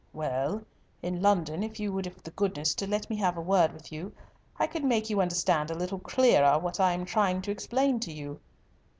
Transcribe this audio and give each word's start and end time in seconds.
"Well, 0.13 0.63
in 1.03 1.21
London 1.21 1.61
if 1.61 1.79
you 1.79 1.93
would 1.93 2.05
have 2.07 2.23
the 2.23 2.31
goodness 2.31 2.73
to 2.73 2.87
let 2.87 3.07
me 3.07 3.15
have 3.17 3.37
a 3.37 3.41
word 3.41 3.71
with 3.71 3.91
you 3.91 4.11
I 4.57 4.65
could 4.65 4.83
make 4.83 5.11
you 5.11 5.21
understand 5.21 5.69
a 5.69 5.75
little 5.77 5.99
clearer 5.99 6.57
what 6.57 6.79
I 6.79 6.93
am 6.93 7.05
trying 7.05 7.43
to 7.43 7.51
explain 7.51 7.99
to 7.99 8.11
you. 8.11 8.39